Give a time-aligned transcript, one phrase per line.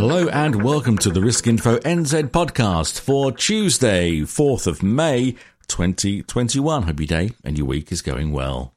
[0.00, 5.32] Hello and welcome to the Risk Info NZ podcast for Tuesday, 4th of May
[5.68, 6.84] 2021.
[6.84, 8.72] Hope your day and your week is going well.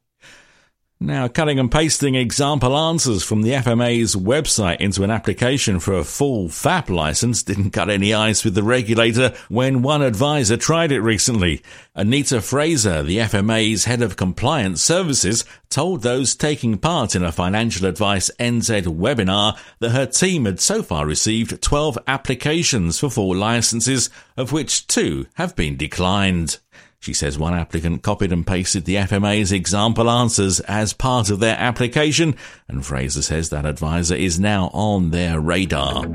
[1.03, 6.05] Now, cutting and pasting example answers from the FMA's website into an application for a
[6.05, 11.01] full FAP license didn't cut any ice with the regulator when one advisor tried it
[11.01, 11.61] recently.
[11.93, 17.85] Anita Fraser, the FMA's head of compliance services, told those taking part in a financial
[17.85, 24.09] advice NZ webinar that her team had so far received 12 applications for full licenses,
[24.37, 26.59] of which two have been declined.
[27.03, 31.57] She says one applicant copied and pasted the FMA's example answers as part of their
[31.59, 32.33] application,
[32.69, 36.07] and Fraser says that advisor is now on their radar.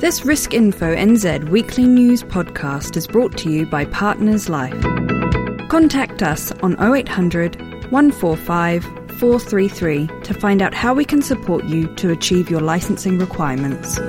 [0.00, 4.82] This Risk Info NZ weekly news podcast is brought to you by Partners Life.
[5.68, 8.82] Contact us on 0800 145
[9.20, 14.00] 433 to find out how we can support you to achieve your licensing requirements.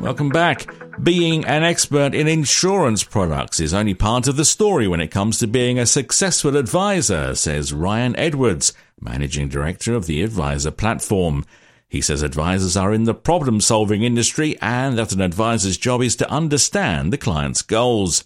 [0.00, 0.66] Welcome back.
[1.02, 5.38] Being an expert in insurance products is only part of the story when it comes
[5.38, 11.44] to being a successful advisor, says Ryan Edwards, managing director of the Advisor platform.
[11.86, 16.16] He says advisors are in the problem solving industry and that an advisor's job is
[16.16, 18.24] to understand the client's goals.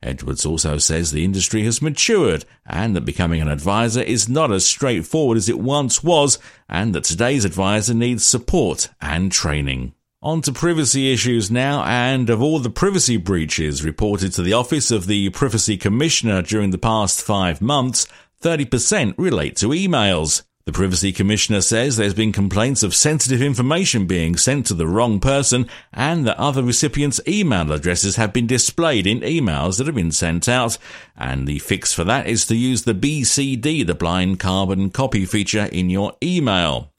[0.00, 4.64] Edwards also says the industry has matured and that becoming an advisor is not as
[4.64, 9.94] straightforward as it once was and that today's advisor needs support and training.
[10.24, 14.90] On to privacy issues now, and of all the privacy breaches reported to the Office
[14.90, 18.06] of the Privacy Commissioner during the past five months,
[18.40, 20.42] 30% relate to emails.
[20.64, 25.20] The Privacy Commissioner says there's been complaints of sensitive information being sent to the wrong
[25.20, 30.10] person and that other recipients' email addresses have been displayed in emails that have been
[30.10, 30.78] sent out.
[31.18, 35.66] And the fix for that is to use the BCC, the blind carbon copy feature
[35.66, 36.90] in your email.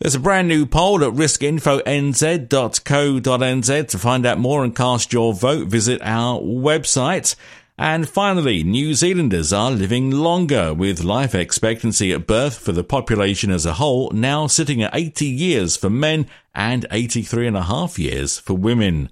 [0.00, 3.88] There's a brand new poll at riskinfonz.co.nz.
[3.88, 7.36] To find out more and cast your vote, visit our website.
[7.76, 13.50] And finally, New Zealanders are living longer, with life expectancy at birth for the population
[13.50, 17.98] as a whole now sitting at 80 years for men and 83 and a half
[17.98, 19.10] years for women.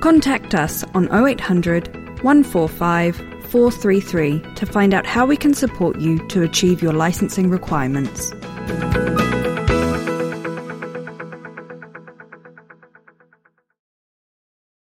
[0.00, 6.42] Contact us on 0800 145 433 to find out how we can support you to
[6.42, 8.32] achieve your licensing requirements.